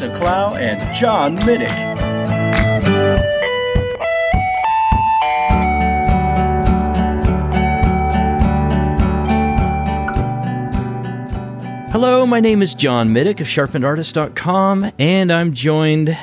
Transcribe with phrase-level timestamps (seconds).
[0.00, 1.68] Lisa Clough and John Middick.
[11.90, 16.16] Hello, my name is John Middick of sharpenedartist.com, and I'm joined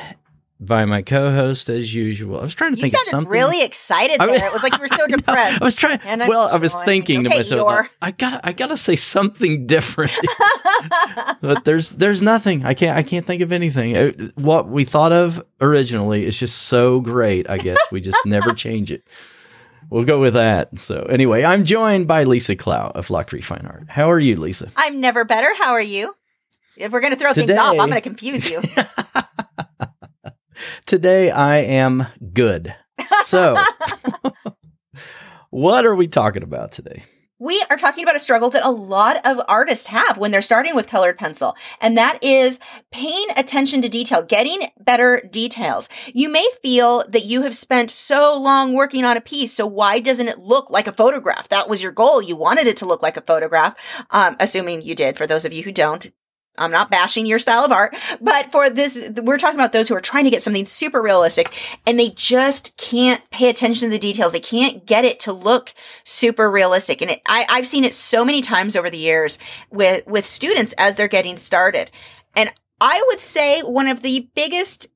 [0.60, 2.40] by my co-host as usual.
[2.40, 3.32] I was trying to You think of something.
[3.32, 5.62] really excited I mean- it was like you were so depressed.
[5.62, 6.00] I was trying.
[6.04, 8.76] And I'm well, I was going, thinking okay, to myself, like, I gotta, I gotta
[8.78, 10.12] say something different.
[11.42, 12.66] but there's, there's nothing.
[12.66, 13.96] I can't, I can't think of anything.
[13.96, 17.48] Uh, What we thought of originally is just so great.
[17.50, 19.04] I guess we just never change it.
[19.90, 20.80] We'll go with that.
[20.80, 23.86] So anyway, I'm joined by Lisa Clough of Lachri Fine Art.
[23.90, 24.70] How are you, Lisa?
[24.76, 25.54] I'm never better.
[25.56, 26.14] How are you?
[26.76, 28.62] If we're going to throw things off, I'm going to confuse you.
[30.86, 32.76] Today I am good.
[33.24, 33.56] So,
[35.50, 37.04] what are we talking about today?
[37.40, 40.76] we are talking about a struggle that a lot of artists have when they're starting
[40.76, 42.60] with colored pencil, and that is
[42.92, 45.88] paying attention to detail, getting better details.
[46.14, 50.00] You may feel that you have spent so long working on a piece, so why
[50.00, 51.50] doesn't it look like a photograph?
[51.50, 52.22] That was your goal.
[52.22, 53.76] You wanted it to look like a photograph,
[54.10, 55.18] um, assuming you did.
[55.18, 56.12] For those of you who don't,
[56.58, 59.96] I'm not bashing your style of art, but for this, we're talking about those who
[59.96, 61.54] are trying to get something super realistic
[61.86, 64.32] and they just can't pay attention to the details.
[64.32, 67.02] They can't get it to look super realistic.
[67.02, 70.74] And it, I, I've seen it so many times over the years with, with students
[70.78, 71.92] as they're getting started.
[72.36, 74.88] And I would say one of the biggest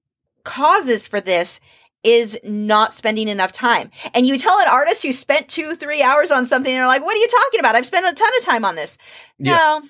[0.43, 1.59] causes for this
[2.03, 3.91] is not spending enough time.
[4.13, 7.03] And you tell an artist who spent two, three hours on something, and they're like,
[7.03, 7.75] what are you talking about?
[7.75, 8.97] I've spent a ton of time on this.
[9.37, 9.55] Yeah.
[9.55, 9.81] No,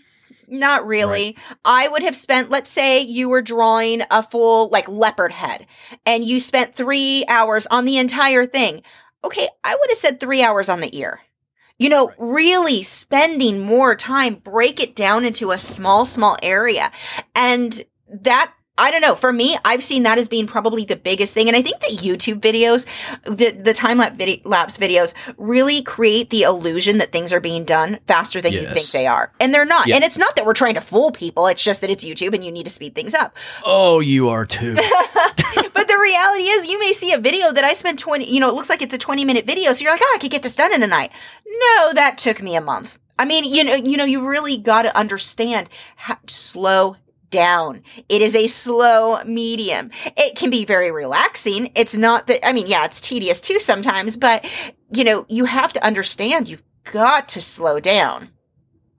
[0.51, 1.37] not really.
[1.65, 5.65] I would have spent, let's say you were drawing a full like leopard head
[6.05, 8.83] and you spent three hours on the entire thing.
[9.23, 9.47] Okay.
[9.63, 11.21] I would have said three hours on the ear.
[11.79, 16.91] You know, really spending more time, break it down into a small, small area.
[17.33, 19.15] And that, I don't know.
[19.15, 21.47] For me, I've seen that as being probably the biggest thing.
[21.47, 22.85] And I think that YouTube videos,
[23.25, 27.99] the, the time lapse lapse videos really create the illusion that things are being done
[28.07, 29.31] faster than you think they are.
[29.39, 29.87] And they're not.
[29.87, 29.95] Yeah.
[29.95, 31.47] And it's not that we're trying to fool people.
[31.47, 33.35] It's just that it's YouTube and you need to speed things up.
[33.63, 34.73] Oh, you are too.
[35.73, 38.49] but the reality is you may see a video that I spent 20, you know,
[38.49, 39.73] it looks like it's a 20 minute video.
[39.73, 41.11] So you're like, oh, I could get this done in a night.
[41.45, 42.97] No, that took me a month.
[43.19, 46.95] I mean, you know, you know, you really got to understand how slow
[47.31, 47.81] down.
[48.09, 49.89] It is a slow medium.
[50.17, 51.71] It can be very relaxing.
[51.75, 54.45] It's not that, I mean, yeah, it's tedious too sometimes, but
[54.93, 58.29] you know, you have to understand you've got to slow down.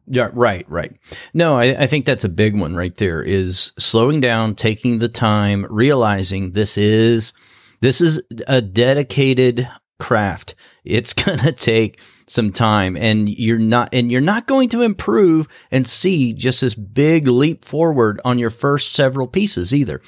[0.06, 0.92] Yeah, right, right.
[1.32, 5.08] No, I, I think that's a big one right there is slowing down, taking the
[5.08, 7.32] time, realizing this is
[7.80, 10.54] this is a dedicated craft.
[10.84, 15.86] It's gonna take some time and you're not and you're not going to improve and
[15.86, 20.00] see just this big leap forward on your first several pieces either.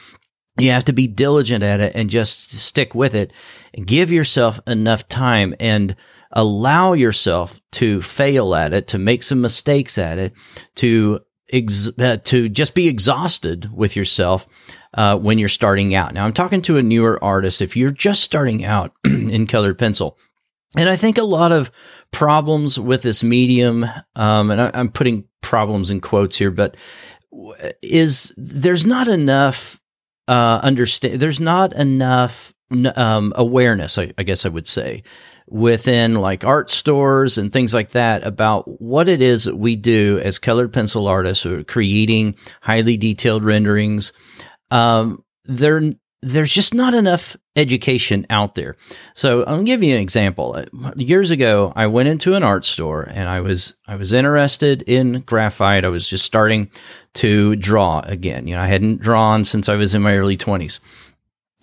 [0.58, 3.32] You have to be diligent at it and just stick with it
[3.82, 5.96] give yourself enough time and
[6.32, 10.32] allow yourself to fail at it, to make some mistakes at it,
[10.76, 11.20] to
[11.52, 14.46] ex- uh, to just be exhausted with yourself
[14.94, 16.14] uh, when you're starting out.
[16.14, 17.62] Now, I'm talking to a newer artist.
[17.62, 20.18] If you're just starting out in colored pencil,
[20.76, 21.70] and I think a lot of
[22.14, 26.76] problems with this medium, um, and I, I'm putting problems in quotes here, but
[27.82, 29.80] is there's not enough
[30.28, 31.20] uh, understand.
[31.20, 32.54] There's not enough
[32.96, 35.02] um, awareness, I, I guess I would say,
[35.48, 40.20] within like art stores and things like that about what it is that we do
[40.22, 44.12] as colored pencil artists are creating highly detailed renderings.
[44.70, 45.82] Um, there,
[46.22, 48.76] there's just not enough education out there.
[49.14, 50.62] So I'll give you an example.
[50.96, 55.20] Years ago, I went into an art store and I was I was interested in
[55.20, 55.84] graphite.
[55.84, 56.70] I was just starting
[57.14, 58.48] to draw again.
[58.48, 60.80] You know, I hadn't drawn since I was in my early 20s.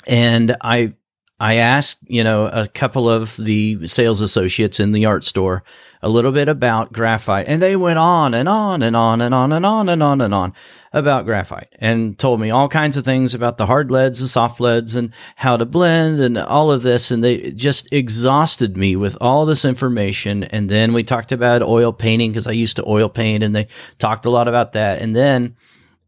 [0.07, 0.93] And I
[1.41, 5.63] I asked, you know, a couple of the sales associates in the art store
[6.03, 9.51] a little bit about graphite, and they went on and on and on and on
[9.51, 10.53] and on and on and on
[10.93, 14.59] about graphite and told me all kinds of things about the hard leads, and soft
[14.59, 17.09] leads, and how to blend and all of this.
[17.09, 20.43] And they just exhausted me with all this information.
[20.43, 23.67] And then we talked about oil painting because I used to oil paint and they
[23.97, 25.01] talked a lot about that.
[25.01, 25.55] And then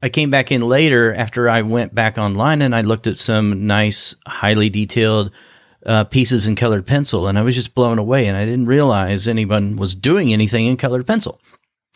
[0.04, 3.68] I came back in later after I went back online and I looked at some
[3.68, 5.32] nice, highly detailed
[5.86, 8.28] uh, pieces in colored pencil, and I was just blown away.
[8.28, 11.40] And I didn't realize anyone was doing anything in colored pencil.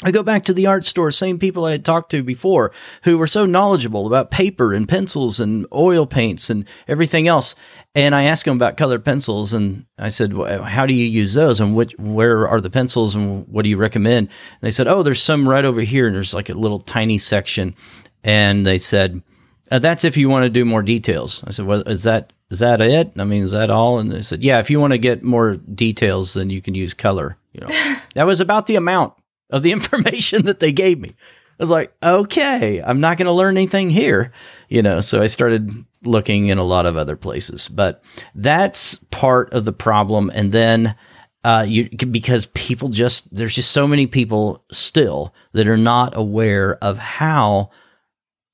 [0.03, 2.71] I go back to the art store, same people I had talked to before
[3.03, 7.55] who were so knowledgeable about paper and pencils and oil paints and everything else.
[7.95, 11.33] And I asked them about colored pencils and I said, well, how do you use
[11.33, 14.27] those and which, where are the pencils and what do you recommend?
[14.27, 16.05] And they said, oh, there's some right over here.
[16.05, 17.75] And there's like a little tiny section.
[18.23, 19.23] And they said,
[19.71, 21.43] uh, that's if you want to do more details.
[21.47, 23.13] I said, well, is that, is that it?
[23.17, 23.97] I mean, is that all?
[23.97, 26.93] And they said, yeah, if you want to get more details, then you can use
[26.93, 27.35] color.
[27.51, 29.13] You know, that was about the amount
[29.49, 31.09] of the information that they gave me.
[31.59, 34.31] I was like, okay, I'm not going to learn anything here,
[34.69, 35.01] you know.
[35.01, 38.03] So I started looking in a lot of other places, but
[38.35, 40.29] that's part of the problem.
[40.33, 40.95] And then,
[41.43, 46.75] uh, you because people just there's just so many people still that are not aware
[46.83, 47.69] of how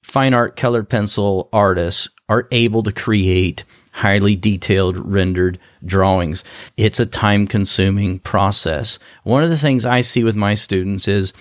[0.03, 3.63] fine art colored pencil artists are able to create
[3.93, 6.43] highly detailed rendered drawings.
[6.77, 8.97] It's a time consuming process.
[9.23, 11.31] One of the things I see with my students is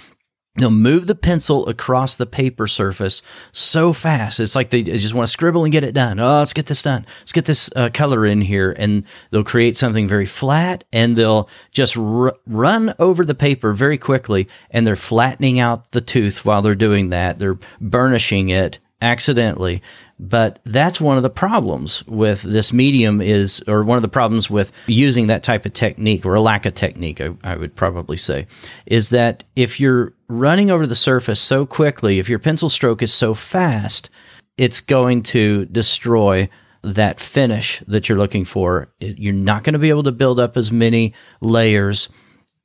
[0.57, 3.23] they'll move the pencil across the paper surface
[3.53, 4.39] so fast.
[4.39, 6.21] It's like they just want to scribble and get it done.
[6.21, 7.07] Oh, let's get this done.
[7.21, 8.75] Let's get this uh, color in here.
[8.79, 13.97] And they'll create something very flat and they'll just r- run over the paper very
[13.97, 17.39] quickly and they're flattening out the tooth while they're doing that.
[17.39, 19.83] They're burnishing it accidentally
[20.23, 24.49] but that's one of the problems with this medium is or one of the problems
[24.49, 28.17] with using that type of technique or a lack of technique I, I, would probably
[28.17, 28.47] say
[28.87, 33.13] is that if you're running over the surface so quickly if your pencil stroke is
[33.13, 34.11] so fast
[34.57, 36.49] it's going to destroy
[36.85, 40.57] that finish that you're looking for you're not going to be able to build up
[40.57, 42.09] as many layers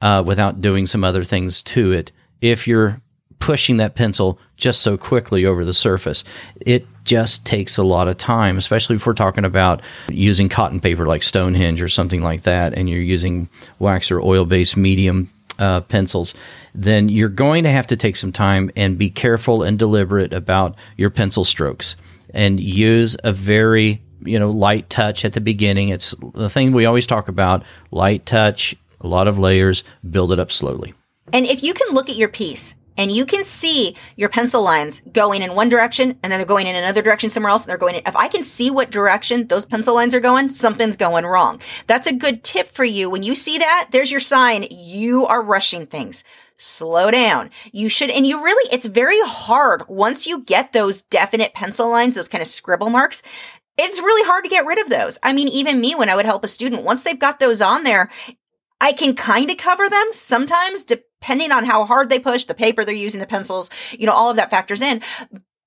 [0.01, 3.01] uh, without doing some other things to it if you're
[3.39, 6.23] pushing that pencil just so quickly over the surface.
[6.61, 11.07] It just takes a lot of time, especially if we're talking about using cotton paper
[11.07, 13.49] like Stonehenge or something like that, and you're using
[13.79, 16.35] wax or oil based medium uh, pencils,
[16.75, 20.75] then you're going to have to take some time and be careful and deliberate about
[20.97, 21.95] your pencil strokes
[22.33, 25.89] and use a very you know light touch at the beginning.
[25.89, 30.39] It's the thing we always talk about: light touch, a lot of layers, build it
[30.39, 30.93] up slowly.
[31.33, 35.01] And if you can look at your piece and you can see your pencil lines
[35.11, 37.77] going in one direction and then they're going in another direction somewhere else and they're
[37.77, 38.01] going in.
[38.05, 41.61] If I can see what direction those pencil lines are going, something's going wrong.
[41.85, 43.09] That's a good tip for you.
[43.09, 44.65] When you see that, there's your sign.
[44.71, 46.23] You are rushing things.
[46.57, 47.51] Slow down.
[47.71, 52.15] You should, and you really, it's very hard once you get those definite pencil lines,
[52.15, 53.21] those kind of scribble marks.
[53.77, 55.19] It's really hard to get rid of those.
[55.21, 57.83] I mean, even me, when I would help a student, once they've got those on
[57.83, 58.09] there,
[58.81, 60.83] I can kind of cover them sometimes,
[61.21, 64.29] depending on how hard they push, the paper they're using, the pencils, you know, all
[64.29, 65.01] of that factors in.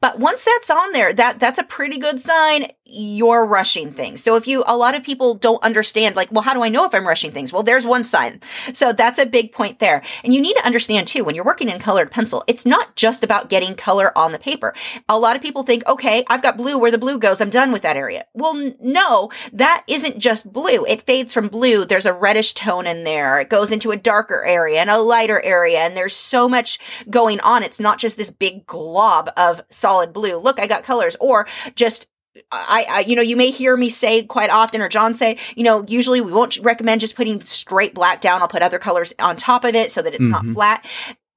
[0.01, 4.23] But once that's on there, that that's a pretty good sign you're rushing things.
[4.23, 6.85] So if you a lot of people don't understand like, well, how do I know
[6.85, 7.53] if I'm rushing things?
[7.53, 8.41] Well, there's one sign.
[8.73, 10.03] So that's a big point there.
[10.25, 13.23] And you need to understand too when you're working in colored pencil, it's not just
[13.23, 14.75] about getting color on the paper.
[15.09, 17.41] A lot of people think, "Okay, I've got blue where the blue goes.
[17.41, 20.85] I'm done with that area." Well, no, that isn't just blue.
[20.87, 21.85] It fades from blue.
[21.85, 23.41] There's a reddish tone in there.
[23.41, 26.79] It goes into a darker area and a lighter area and there's so much
[27.09, 27.63] going on.
[27.63, 30.37] It's not just this big glob of solid blue.
[30.37, 32.07] Look, I got colors or just
[32.53, 35.65] I, I, you know, you may hear me say quite often, or John say, you
[35.65, 38.41] know, usually we won't recommend just putting straight black down.
[38.41, 40.53] I'll put other colors on top of it so that it's mm-hmm.
[40.53, 40.87] not flat.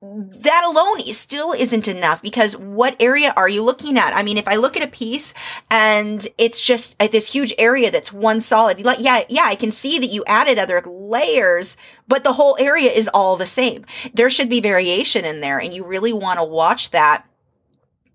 [0.01, 4.13] That alone still isn't enough because what area are you looking at?
[4.13, 5.33] I mean, if I look at a piece
[5.71, 9.71] and it's just at this huge area that's one solid, like, yeah, yeah, I can
[9.71, 13.85] see that you added other layers, but the whole area is all the same.
[14.13, 17.25] There should be variation in there and you really want to watch that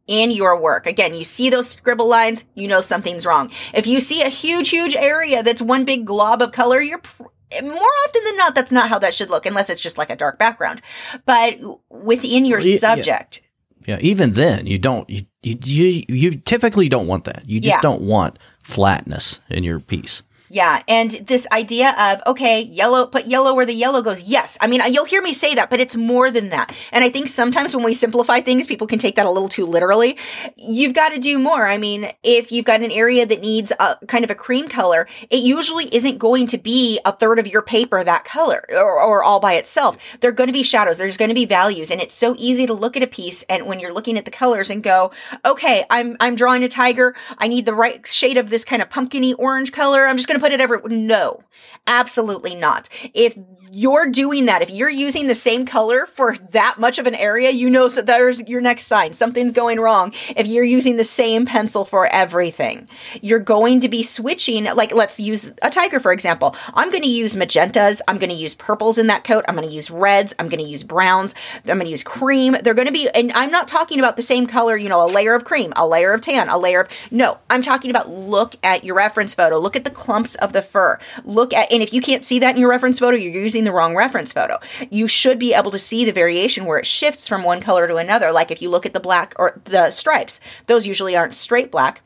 [0.09, 0.87] in your work.
[0.87, 3.53] Again, you see those scribble lines, you know something's wrong.
[3.73, 7.25] If you see a huge, huge area that's one big glob of color, you're pr-
[7.63, 7.73] more
[8.07, 10.39] often than not, that's not how that should look, unless it's just like a dark
[10.39, 10.83] background.
[11.25, 13.43] But within your well, subject.
[13.87, 13.97] Yeah.
[13.97, 14.01] yeah.
[14.01, 17.43] even then, you don't, you, you, you, typically don't want that.
[17.47, 17.81] You just yeah.
[17.81, 20.23] don't want flatness in your piece.
[20.51, 20.83] Yeah.
[20.89, 24.23] And this idea of, okay, yellow, put yellow where the yellow goes.
[24.23, 24.57] Yes.
[24.61, 26.75] I mean, you'll hear me say that, but it's more than that.
[26.93, 29.67] And I think sometimes when we simplify things, people can take that a little too
[29.67, 30.17] literally.
[30.57, 31.67] You've got to do more.
[31.67, 35.07] I mean, if you've got an area that needs a kind of a cream color,
[35.31, 39.23] it usually isn't going to be a third of your paper that color or, or
[39.23, 39.97] all by itself.
[40.21, 40.99] There are going to be shadows.
[40.99, 41.91] There's going to be values.
[41.91, 44.31] And it's so easy to look at a piece and when you're looking at the
[44.31, 45.13] colors and go,
[45.45, 47.15] okay, I'm, I'm drawing a tiger.
[47.39, 50.07] I need the right shade of this kind of pumpkiny orange color.
[50.07, 51.43] I'm just going going to put it every, no,
[51.87, 52.89] absolutely not.
[53.15, 53.37] If
[53.71, 57.51] you're doing that, if you're using the same color for that much of an area,
[57.51, 59.13] you know that there's your next sign.
[59.13, 60.13] Something's going wrong.
[60.37, 62.89] If you're using the same pencil for everything,
[63.21, 64.65] you're going to be switching.
[64.65, 66.57] Like, let's use a tiger, for example.
[66.75, 68.01] I'm going to use magentas.
[68.09, 69.45] I'm going to use purples in that coat.
[69.49, 70.35] I'm going to use reds.
[70.39, 71.35] I'm going to use browns.
[71.67, 72.57] I'm going to use cream.
[72.63, 75.11] They're going to be, and I'm not talking about the same color, you know, a
[75.11, 78.55] layer of cream, a layer of tan, a layer of, no, I'm talking about look
[78.63, 79.59] at your reference photo.
[79.59, 79.91] Look at the
[80.37, 80.99] of the fur.
[81.25, 83.73] Look at, and if you can't see that in your reference photo, you're using the
[83.73, 84.59] wrong reference photo.
[84.91, 87.97] You should be able to see the variation where it shifts from one color to
[87.97, 88.33] another.
[88.33, 92.03] Like if you look at the black or the stripes, those usually aren't straight black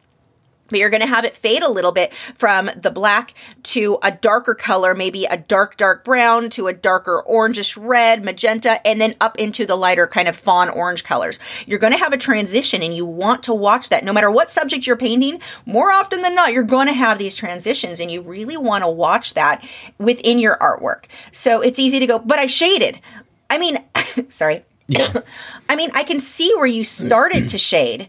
[0.72, 4.10] but you're going to have it fade a little bit from the black to a
[4.10, 9.14] darker color, maybe a dark, dark brown to a darker orangish red, magenta, and then
[9.20, 11.38] up into the lighter kind of fawn orange colors.
[11.66, 14.50] You're going to have a transition and you want to watch that no matter what
[14.50, 15.40] subject you're painting.
[15.66, 18.90] More often than not, you're going to have these transitions and you really want to
[18.90, 19.64] watch that
[19.98, 21.04] within your artwork.
[21.30, 22.98] So it's easy to go, but I shaded.
[23.50, 23.78] I mean,
[24.30, 24.64] sorry.
[24.88, 25.20] Yeah.
[25.68, 28.08] I mean, I can see where you started to shade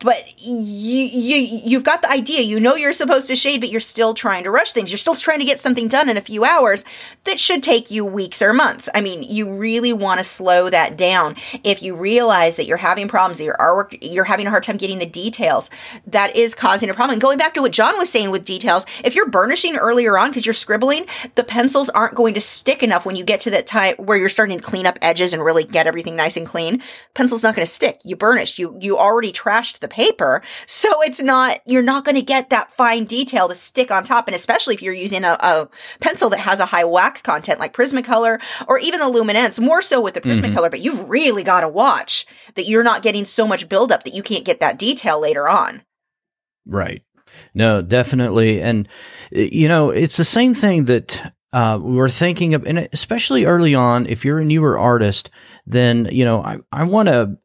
[0.00, 2.40] but you, you you've got the idea.
[2.40, 4.90] You know you're supposed to shade but you're still trying to rush things.
[4.90, 6.84] You're still trying to get something done in a few hours
[7.24, 8.88] that should take you weeks or months.
[8.94, 11.36] I mean you really want to slow that down.
[11.64, 14.76] If you realize that you're having problems that your artwork you're having a hard time
[14.76, 15.70] getting the details
[16.06, 17.14] that is causing a problem.
[17.14, 20.30] And going back to what john was saying with details if you're burnishing earlier on
[20.30, 23.66] because you're scribbling the pencils aren't going to stick enough when you get to that
[23.66, 26.82] time where you're starting to clean up edges and really get everything nice and clean.
[27.14, 28.00] Pencil's not going to stick.
[28.04, 28.58] You burnished.
[28.58, 30.42] You you already trashed the the paper.
[30.66, 34.28] So it's not, you're not going to get that fine detail to stick on top.
[34.28, 35.68] And especially if you're using a, a,
[36.00, 40.00] pencil that has a high wax content like Prismacolor or even the Luminance, more so
[40.00, 40.70] with the Prismacolor, mm-hmm.
[40.70, 44.22] but you've really got to watch that you're not getting so much buildup that you
[44.22, 45.82] can't get that detail later on.
[46.66, 47.02] Right.
[47.54, 48.60] No, definitely.
[48.60, 48.88] And,
[49.30, 53.74] you know, it's the same thing that uh, we were thinking of, and especially early
[53.74, 55.30] on, if you're a newer artist,
[55.66, 57.38] then you know I I want to,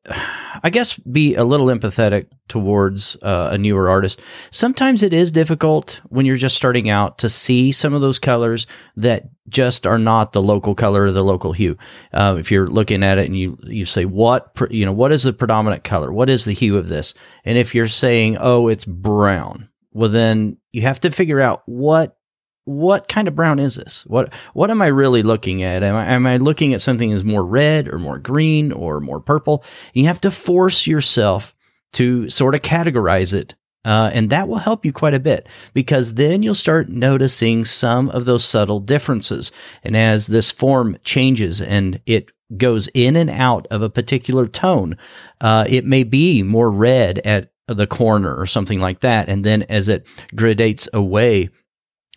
[0.61, 4.19] I guess, be a little empathetic towards uh, a newer artist.
[4.51, 8.67] Sometimes it is difficult when you're just starting out to see some of those colors
[8.97, 11.77] that just are not the local color or the local hue.
[12.11, 15.23] Uh, if you're looking at it and you you say what you know what is
[15.23, 17.13] the predominant color, what is the hue of this,
[17.45, 22.17] and if you're saying oh it's brown, well then you have to figure out what
[22.65, 24.03] what kind of brown is this?
[24.07, 25.83] What what am I really looking at?
[25.83, 29.19] Am I, am I looking at something that's more red or more green or more
[29.19, 29.63] purple?
[29.93, 31.53] You have to force yourself
[31.93, 33.55] to sort of categorize it.
[33.85, 38.07] Uh, and that will help you quite a bit because then you'll start noticing some
[38.09, 39.51] of those subtle differences.
[39.83, 44.97] And as this form changes and it goes in and out of a particular tone,
[45.41, 49.27] uh, it may be more red at the corner or something like that.
[49.27, 51.49] And then as it gradates away,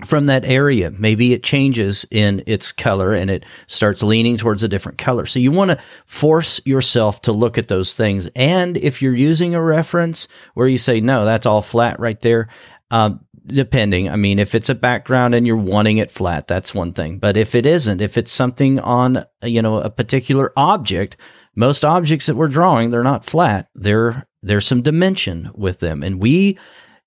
[0.05, 0.91] from that area.
[0.91, 5.25] Maybe it changes in its color and it starts leaning towards a different color.
[5.25, 8.29] So you want to force yourself to look at those things.
[8.37, 12.49] And if you're using a reference where you say, no, that's all flat right there,
[12.91, 14.11] um, depending.
[14.11, 17.19] I mean, if it's a background and you're wanting it flat, that's one thing.
[17.19, 21.17] But if it isn't, if it's something on, you know, a particular object,
[21.55, 23.71] most objects that we're drawing, they're not flat.
[23.75, 26.03] They're, there's some dimension with them.
[26.03, 26.59] And we,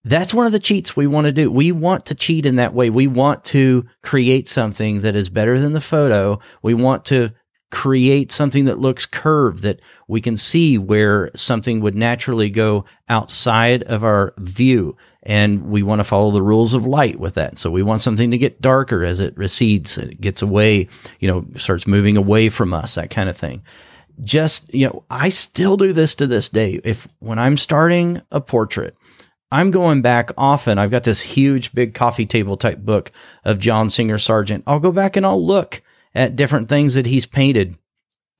[0.03, 1.51] that's one of the cheats we want to do.
[1.51, 2.89] We want to cheat in that way.
[2.89, 6.39] We want to create something that is better than the photo.
[6.61, 7.33] We want to
[7.71, 13.83] create something that looks curved that we can see where something would naturally go outside
[13.83, 14.97] of our view.
[15.21, 17.57] And we want to follow the rules of light with that.
[17.57, 20.87] So we want something to get darker as it recedes, it gets away,
[21.19, 23.61] you know, starts moving away from us, that kind of thing.
[24.23, 26.81] Just, you know, I still do this to this day.
[26.83, 28.95] If when I'm starting a portrait,
[29.51, 30.77] I'm going back often.
[30.77, 33.11] I've got this huge, big coffee table type book
[33.43, 34.63] of John Singer Sargent.
[34.67, 35.81] I'll go back and I'll look
[36.13, 37.75] at different things that he's painted,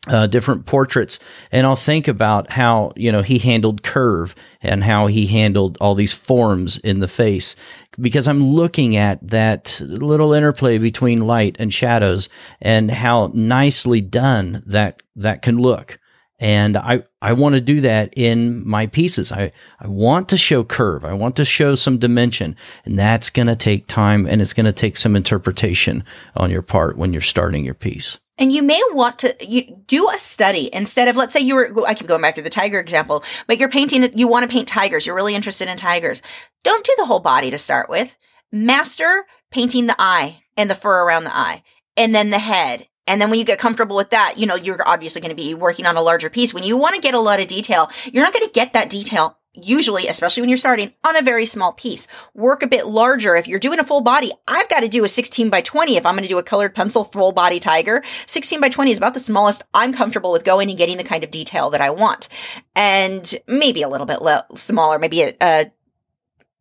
[0.07, 1.19] uh, different portraits,
[1.51, 5.95] and I'll think about how, you know, he handled curve and how he handled all
[5.95, 7.55] these forms in the face
[7.99, 12.29] because I'm looking at that little interplay between light and shadows
[12.61, 15.99] and how nicely done that, that can look.
[16.39, 19.31] And I, I want to do that in my pieces.
[19.31, 21.03] I, I want to show curve.
[21.03, 22.55] I want to show some dimension.
[22.85, 26.03] And that's going to take time and it's going to take some interpretation
[26.35, 28.19] on your part when you're starting your piece.
[28.37, 31.85] And you may want to you do a study instead of, let's say you were,
[31.85, 34.69] I keep going back to the tiger example, but you're painting, you want to paint
[34.69, 35.05] tigers.
[35.05, 36.21] You're really interested in tigers.
[36.63, 38.15] Don't do the whole body to start with.
[38.49, 41.63] Master painting the eye and the fur around the eye
[41.97, 44.77] and then the head and then when you get comfortable with that, you know, you're
[44.87, 46.53] obviously going to be working on a larger piece.
[46.53, 48.89] When you want to get a lot of detail, you're not going to get that
[48.89, 52.07] detail usually, especially when you're starting, on a very small piece.
[52.33, 53.35] Work a bit larger.
[53.35, 56.05] If you're doing a full body, I've got to do a 16 by 20 if
[56.05, 58.03] I'm going to do a colored pencil full body tiger.
[58.27, 61.23] 16 by 20 is about the smallest I'm comfortable with going and getting the kind
[61.23, 62.29] of detail that I want.
[62.75, 65.71] And maybe a little bit le- smaller, maybe a, a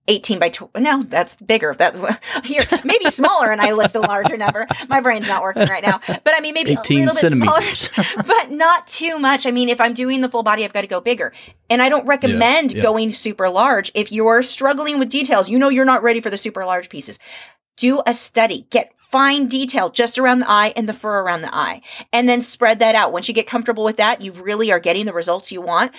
[0.08, 0.80] 18 by 20.
[0.80, 1.74] No, that's bigger.
[1.74, 1.94] That
[2.44, 4.66] here, maybe smaller and I list a larger number.
[4.88, 6.00] My brain's not working right now.
[6.06, 7.88] But I mean, maybe 18 a little centimeters.
[7.88, 9.46] bit smaller, but not too much.
[9.46, 11.32] I mean, if I'm doing the full body, I've got to go bigger.
[11.70, 12.82] And I don't recommend yeah, yeah.
[12.82, 13.92] going super large.
[13.94, 17.18] If you're struggling with details, you know you're not ready for the super large pieces.
[17.76, 18.66] Do a study.
[18.70, 21.80] Get fine detail just around the eye and the fur around the eye.
[22.12, 23.10] And then spread that out.
[23.10, 25.94] Once you get comfortable with that, you really are getting the results you want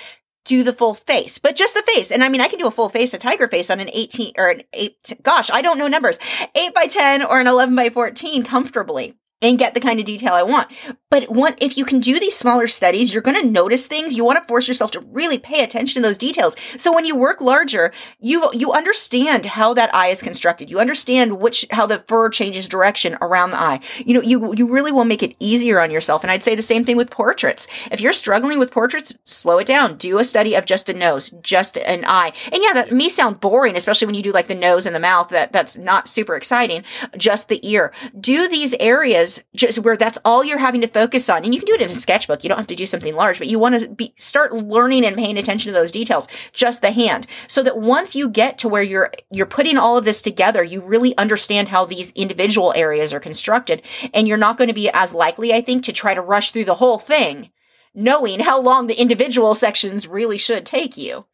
[0.49, 2.11] do the full face, but just the face.
[2.11, 4.33] And I mean, I can do a full face, a tiger face on an 18
[4.35, 6.17] or an 8, gosh, I don't know numbers,
[6.55, 10.33] 8 by 10 or an 11 by 14 comfortably and get the kind of detail
[10.33, 10.71] I want.
[11.11, 14.13] But one, if you can do these smaller studies, you're going to notice things.
[14.13, 16.55] You want to force yourself to really pay attention to those details.
[16.77, 20.69] So when you work larger, you you understand how that eye is constructed.
[20.69, 23.79] You understand which how the fur changes direction around the eye.
[24.05, 26.23] You know, you you really will make it easier on yourself.
[26.23, 27.67] And I'd say the same thing with portraits.
[27.91, 29.97] If you're struggling with portraits, slow it down.
[29.97, 32.33] Do a study of just a nose, just an eye.
[32.51, 34.99] And yeah, that may sound boring, especially when you do like the nose and the
[34.99, 35.29] mouth.
[35.29, 36.83] That that's not super exciting.
[37.17, 37.91] Just the ear.
[38.19, 41.45] Do these areas just where that's all you're having to focus on.
[41.45, 42.43] And you can do it in a sketchbook.
[42.43, 45.15] You don't have to do something large, but you want to be start learning and
[45.15, 47.25] paying attention to those details, just the hand.
[47.47, 50.81] So that once you get to where you're you're putting all of this together, you
[50.81, 53.81] really understand how these individual areas are constructed.
[54.13, 56.65] And you're not going to be as likely, I think, to try to rush through
[56.65, 57.49] the whole thing,
[57.95, 61.25] knowing how long the individual sections really should take you.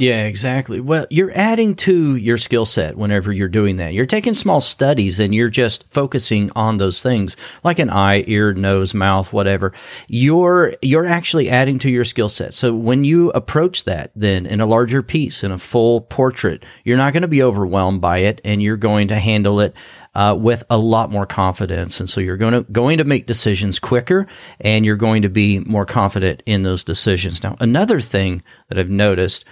[0.00, 0.78] Yeah, exactly.
[0.78, 3.94] Well, you're adding to your skill set whenever you're doing that.
[3.94, 8.54] You're taking small studies and you're just focusing on those things like an eye, ear,
[8.54, 9.72] nose, mouth, whatever.
[10.06, 12.54] You're you're actually adding to your skill set.
[12.54, 16.96] So when you approach that then in a larger piece in a full portrait, you're
[16.96, 19.74] not going to be overwhelmed by it and you're going to handle it
[20.14, 22.00] uh, with a lot more confidence.
[22.00, 24.26] And so you're going to going to make decisions quicker,
[24.60, 27.42] and you're going to be more confident in those decisions.
[27.42, 29.44] Now, another thing that I've noticed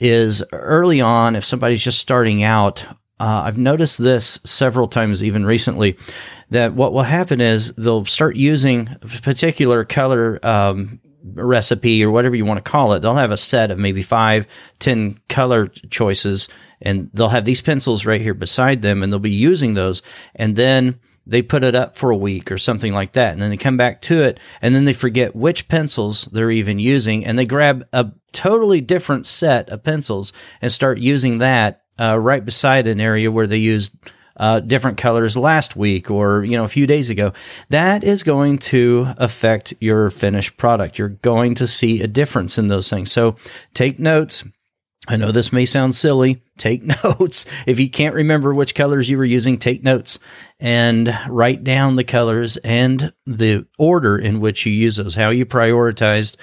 [0.00, 2.86] is early on, if somebody's just starting out,
[3.20, 5.98] uh, I've noticed this several times, even recently,
[6.48, 12.34] that what will happen is they'll start using a particular color um, recipe or whatever
[12.34, 13.00] you want to call it.
[13.00, 14.46] They'll have a set of maybe five,
[14.78, 16.48] ten color choices,
[16.80, 20.02] and they'll have these pencils right here beside them, and they'll be using those,
[20.34, 23.32] and then they put it up for a week or something like that.
[23.32, 26.78] And then they come back to it and then they forget which pencils they're even
[26.78, 32.18] using and they grab a totally different set of pencils and start using that uh,
[32.18, 33.94] right beside an area where they used
[34.36, 37.32] uh, different colors last week or you know a few days ago.
[37.68, 40.98] That is going to affect your finished product.
[40.98, 43.12] You're going to see a difference in those things.
[43.12, 43.36] So
[43.74, 44.44] take notes
[45.08, 46.42] I know this may sound silly.
[46.58, 47.46] Take notes.
[47.66, 50.18] If you can't remember which colors you were using, take notes
[50.58, 55.46] and write down the colors and the order in which you use those, how you
[55.46, 56.36] prioritized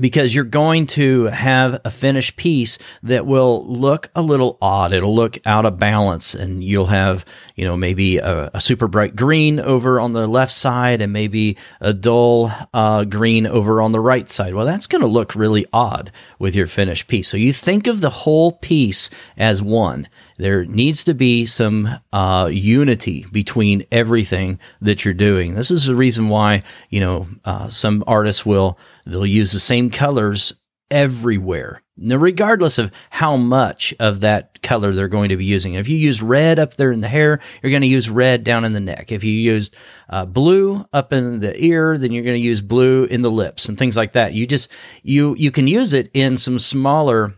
[0.00, 4.92] because you're going to have a finished piece that will look a little odd.
[4.92, 9.16] It'll look out of balance and you'll have, you know, maybe a, a super bright
[9.16, 14.00] green over on the left side and maybe a dull uh, green over on the
[14.00, 14.54] right side.
[14.54, 17.28] Well, that's going to look really odd with your finished piece.
[17.28, 20.08] So you think of the whole piece as one.
[20.38, 25.54] There needs to be some uh, unity between everything that you're doing.
[25.54, 29.88] This is the reason why, you know, uh, some artists will They'll use the same
[29.88, 30.52] colors
[30.90, 31.82] everywhere.
[31.96, 35.74] Now, regardless of how much of that color they're going to be using.
[35.74, 38.64] If you use red up there in the hair, you're going to use red down
[38.64, 39.10] in the neck.
[39.12, 39.74] If you used
[40.10, 43.68] uh, blue up in the ear, then you're going to use blue in the lips
[43.68, 44.34] and things like that.
[44.34, 44.68] You just
[45.02, 47.34] you you can use it in some smaller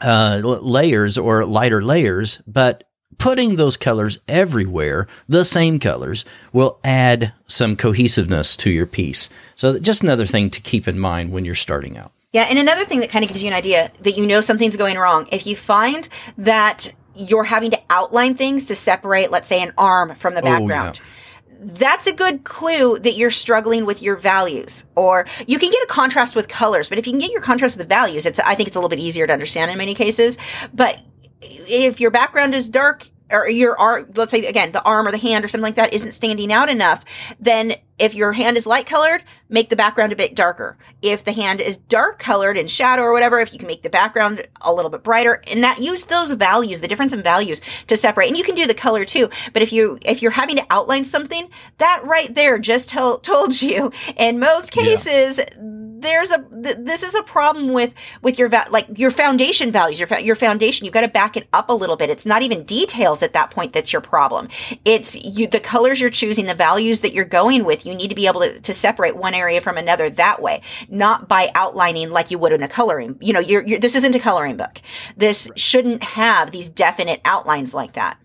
[0.00, 2.84] uh, layers or lighter layers, but
[3.18, 9.30] putting those colors everywhere, the same colors, will add some cohesiveness to your piece.
[9.54, 12.12] So, just another thing to keep in mind when you're starting out.
[12.32, 14.76] Yeah, and another thing that kind of gives you an idea that you know something's
[14.76, 15.28] going wrong.
[15.32, 16.06] If you find
[16.38, 21.00] that you're having to outline things to separate, let's say, an arm from the background.
[21.02, 21.12] Oh, yeah
[21.58, 24.84] that's a good clue that you're struggling with your values.
[24.94, 27.76] Or you can get a contrast with colors but if you can get your contrast
[27.76, 29.94] with the values it's i think it's a little bit easier to understand in many
[29.94, 30.38] cases.
[30.72, 31.00] But
[31.40, 35.18] if your background is dark or your arm, let's say again, the arm or the
[35.18, 37.04] hand or something like that isn't standing out enough,
[37.40, 40.76] then if your hand is light colored, make the background a bit darker.
[41.00, 43.90] If the hand is dark colored in shadow or whatever, if you can make the
[43.90, 47.96] background a little bit brighter and that use those values, the difference in values to
[47.96, 48.28] separate.
[48.28, 49.30] And you can do the color too.
[49.52, 52.90] But if you, if you're having to outline something, that right there just
[53.22, 58.38] told you in most cases, yeah there's a th- this is a problem with with
[58.38, 60.84] your va- like your foundation values your fa- your foundation.
[60.84, 62.10] You've got to back it up a little bit.
[62.10, 64.48] It's not even details at that point that's your problem.
[64.84, 68.14] It's you the colors you're choosing the values that you're going with you need to
[68.14, 70.62] be able to, to separate one area from another that way.
[70.88, 74.14] Not by outlining like you would in a coloring you know you're, you're this isn't
[74.14, 74.80] a coloring book.
[75.16, 78.18] This shouldn't have these definite outlines like that.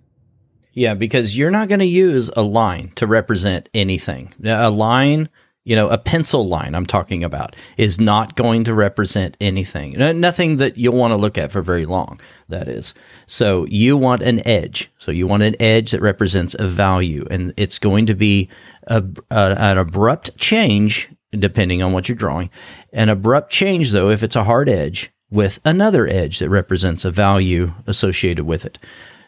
[0.73, 4.34] Yeah because you're not going to use a line to represent anything.
[4.43, 5.29] A line
[5.63, 9.91] you know, a pencil line I'm talking about is not going to represent anything.
[10.19, 12.19] Nothing that you'll want to look at for very long,
[12.50, 12.95] that is.
[13.28, 14.91] So you want an edge.
[14.97, 18.50] So you want an edge that represents a value, and it's going to be
[18.88, 22.50] a, a, an abrupt change, depending on what you're drawing.
[22.91, 27.12] An abrupt change, though, if it's a hard edge, with another edge that represents a
[27.12, 28.78] value associated with it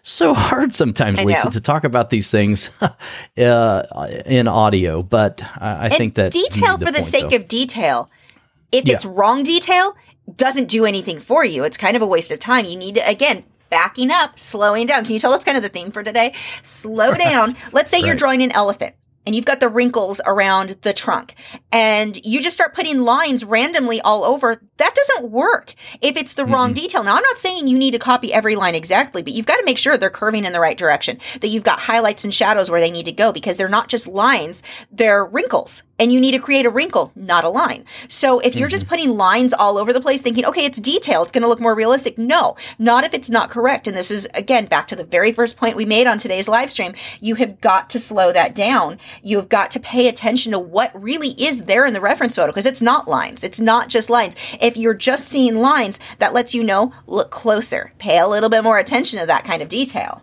[0.03, 2.69] so hard sometimes, Lisa, to talk about these things
[3.37, 5.01] uh, in audio.
[5.01, 7.37] But I, I think that detail for the point, sake though.
[7.37, 8.09] of detail.
[8.71, 8.95] If yeah.
[8.95, 9.95] it's wrong detail,
[10.35, 11.63] doesn't do anything for you.
[11.63, 12.65] It's kind of a waste of time.
[12.65, 15.05] You need to again backing up, slowing down.
[15.05, 16.33] Can you tell that's kind of the theme for today?
[16.63, 17.19] Slow right.
[17.21, 17.51] down.
[17.71, 18.07] Let's say right.
[18.07, 21.35] you're drawing an elephant and you've got the wrinkles around the trunk
[21.71, 26.43] and you just start putting lines randomly all over, that doesn't work if it's the
[26.43, 26.53] mm-hmm.
[26.53, 27.03] wrong detail.
[27.03, 29.65] Now, I'm not saying you need to copy every line exactly, but you've got to
[29.65, 32.81] make sure they're curving in the right direction, that you've got highlights and shadows where
[32.81, 36.39] they need to go because they're not just lines, they're wrinkles and you need to
[36.39, 37.85] create a wrinkle, not a line.
[38.09, 38.73] So if you're mm-hmm.
[38.73, 41.61] just putting lines all over the place thinking, okay, it's detail, it's going to look
[41.61, 42.17] more realistic.
[42.17, 43.87] No, not if it's not correct.
[43.87, 46.69] And this is again, back to the very first point we made on today's live
[46.69, 46.93] stream.
[47.21, 51.29] You have got to slow that down You've got to pay attention to what really
[51.37, 53.43] is there in the reference photo because it's not lines.
[53.43, 54.35] It's not just lines.
[54.61, 58.63] If you're just seeing lines, that lets you know, look closer, pay a little bit
[58.63, 60.21] more attention to that kind of detail.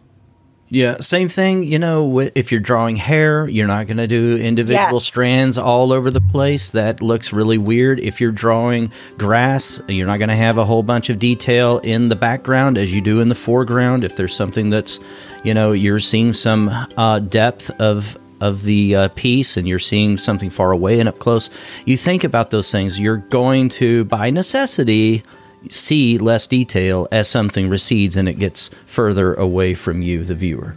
[0.72, 1.64] Yeah, same thing.
[1.64, 5.04] You know, if you're drawing hair, you're not going to do individual yes.
[5.04, 6.70] strands all over the place.
[6.70, 7.98] That looks really weird.
[7.98, 12.08] If you're drawing grass, you're not going to have a whole bunch of detail in
[12.08, 14.04] the background as you do in the foreground.
[14.04, 15.00] If there's something that's,
[15.42, 20.16] you know, you're seeing some uh, depth of of the uh, piece and you're seeing
[20.18, 21.50] something far away and up close,
[21.84, 22.98] you think about those things.
[22.98, 25.22] You're going to, by necessity,
[25.68, 30.74] see less detail as something recedes and it gets further away from you, the viewer.